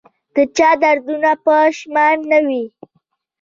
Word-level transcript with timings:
د 0.35 0.37
چا 0.57 0.69
دردونه 0.81 1.31
په 1.43 1.55
شمار 1.77 2.15
نه 2.29 2.39
وه 2.45 2.61